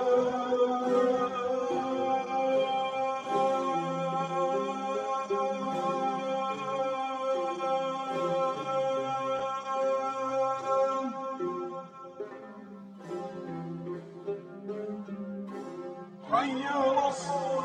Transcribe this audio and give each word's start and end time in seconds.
Hayya 16.31 16.77
as-salat 17.09 17.60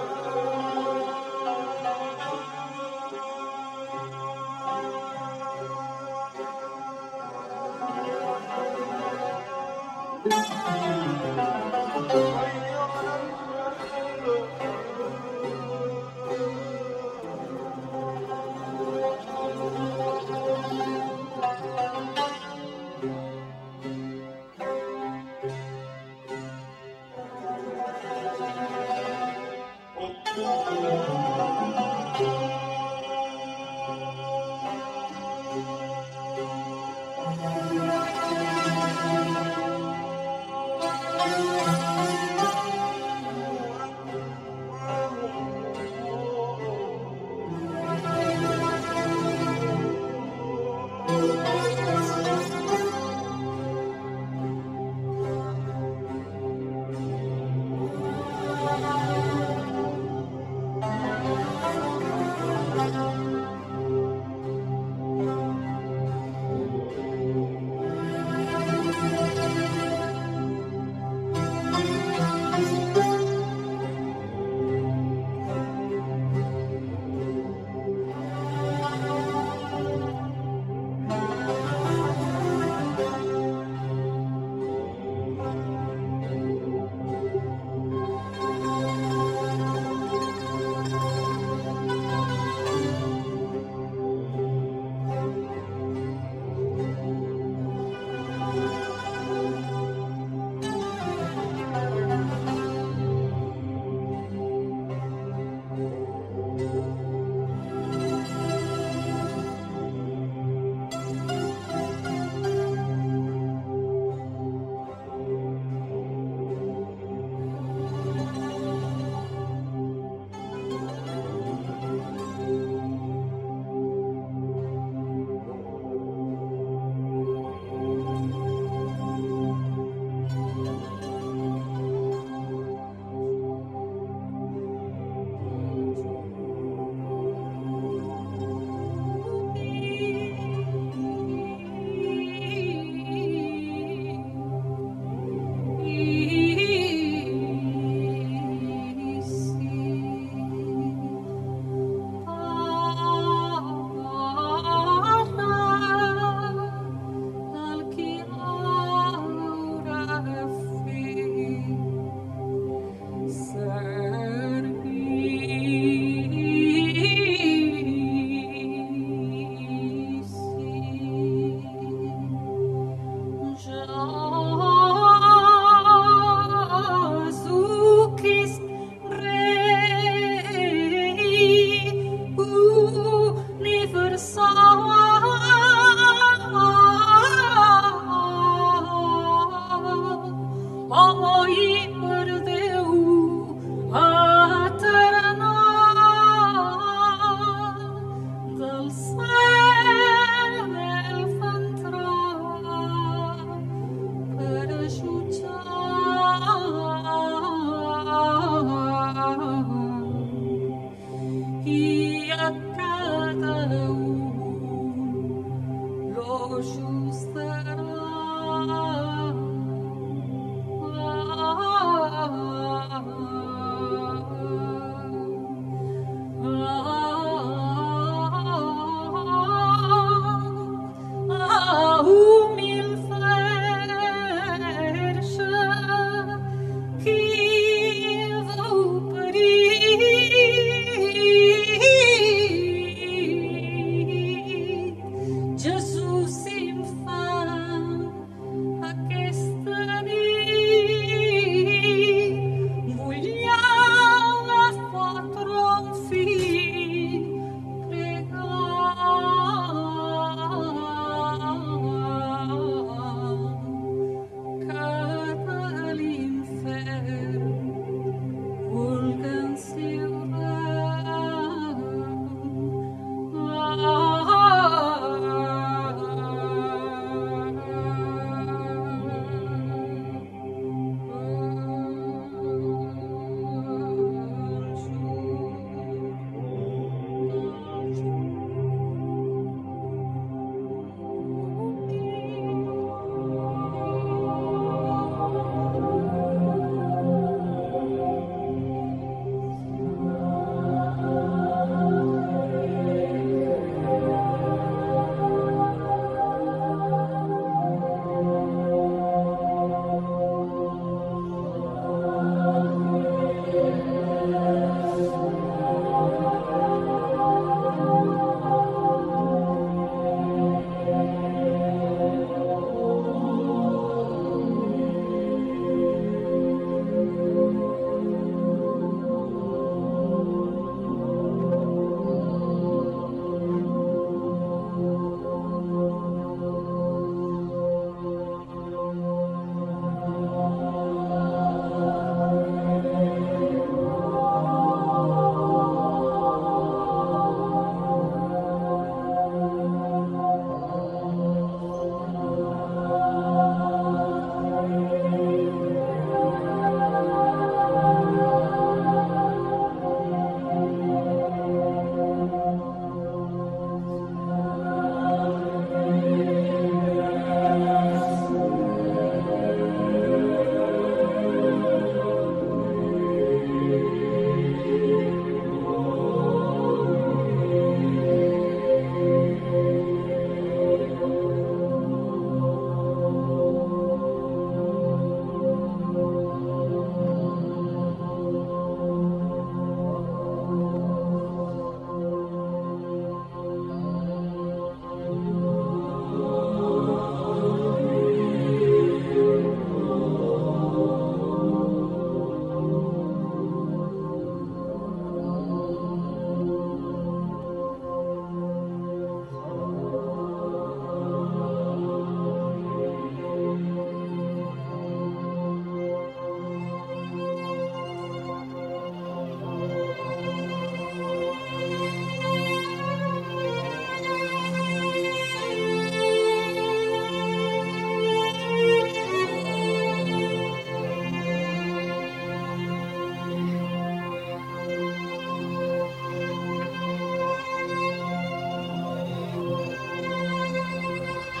justa 216.49 218.00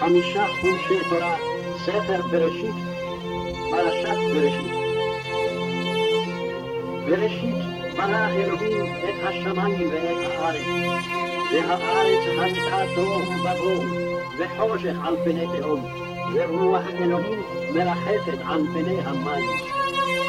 חמישה 0.01 0.45
חומשי 0.61 1.09
תורה, 1.09 1.35
ספר 1.85 2.21
בראשית, 2.31 2.75
פרשת 3.71 4.17
בראשית. 4.33 4.71
בראשית 7.05 7.55
ברא 7.97 8.27
אלוהים 8.29 8.93
את 9.03 9.15
השמיים 9.23 9.89
ואת 9.91 10.31
הארץ, 10.31 10.65
והארץ 11.53 12.39
הייתה 12.39 12.95
תוהו 12.95 13.21
ובוהו, 13.21 13.83
וחושך 14.37 14.95
על 15.03 15.15
פני 15.23 15.45
תהום, 15.57 15.85
ורוח 16.33 16.83
אלוהים 16.99 17.43
מרחפת 17.73 18.39
על 18.45 18.61
פני 18.73 19.01
המים. 19.05 19.49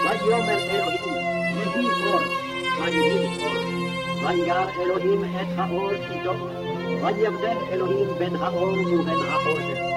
ויאמר 0.04 0.58
אלוהים, 0.70 1.14
יהי 1.56 1.86
אור, 2.06 2.20
ויהי 2.80 3.26
אור. 3.44 3.72
וירא 4.22 4.64
אלוהים 4.80 5.24
את 5.24 5.58
האור 5.58 5.90
כי 6.08 6.18
טוב, 6.24 6.61
ויבדל 7.00 7.56
אלוהים 7.72 8.08
בין 8.18 8.36
האור 8.36 8.72
ובין 8.72 9.18
החושך. 9.28 9.92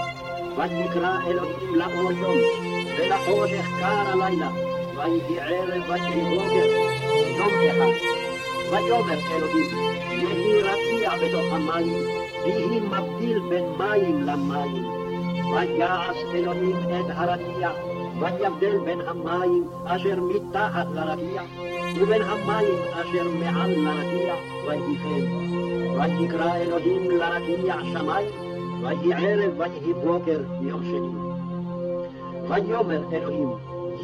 ויקרא 0.57 1.17
אלוהים 1.27 1.75
לאור 1.75 2.11
יום, 2.11 2.37
ולחושך 2.97 3.65
קר 3.79 4.23
הלילה, 4.23 4.49
ויהי 4.95 5.39
ערב 5.39 5.83
ויהי 5.89 6.35
בוקר, 6.35 6.67
יום 7.37 7.49
אחד. 7.69 8.15
ויאמר 8.71 9.19
אלוהים, 9.31 9.69
יהי 10.11 10.61
רקיע 10.61 11.11
בתוך 11.15 11.53
המים, 11.53 12.03
ויהי 12.45 12.79
מבדיל 12.79 13.39
בין 13.49 13.65
מים 13.77 14.21
למים. 14.23 14.85
ויעש 15.51 16.17
אלוהים 16.33 16.75
את 16.75 17.05
הרקיע, 17.09 17.71
ויבדל 18.19 18.77
בין 18.85 19.01
המים 19.01 19.67
אשר 19.85 20.19
מתחת 20.21 20.87
לרקיע, 20.93 21.41
ובין 22.01 22.21
המים 22.21 22.75
אשר 22.93 23.27
מעל 23.39 23.71
לרקיע, 23.71 24.35
ויהי 24.67 24.97
כן. 25.03 25.75
ויקרא 25.95 26.55
אלוהים 26.55 27.11
לרקיע 27.11 27.75
שמיים, 27.93 28.29
ויהי 28.81 29.13
ערב 29.13 29.53
ויהי 29.57 29.93
בוקר 29.93 30.39
יום 30.61 30.83
שני. 30.83 31.25
ויאמר 32.49 33.03
אלוהים, 33.11 33.49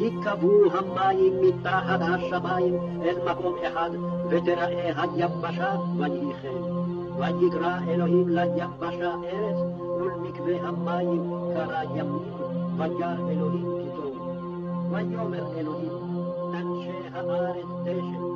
ייקבעו 0.00 0.64
המים 0.72 1.32
מתחת 1.42 2.00
השמיים 2.00 2.74
אל 3.02 3.16
מקום 3.30 3.54
אחד, 3.66 3.90
ותראה 4.28 5.02
היבשה 5.02 5.76
ויהי 5.98 6.32
כן. 6.42 6.62
ויקרא 7.18 7.78
אלוהים 7.88 8.28
ליבשה 8.28 9.14
ארץ, 9.32 9.58
ולמקווה 10.00 10.68
המים 10.68 11.32
קרא 11.54 11.82
ימים, 11.94 12.22
וירא 12.78 13.14
אלוהים 13.30 13.66
כי 13.82 13.96
טוב. 13.96 14.16
ויאמר 14.90 15.46
אלוהים, 15.58 15.92
אנשי 16.54 17.08
הארץ 17.14 17.66
דשא, 17.84 18.31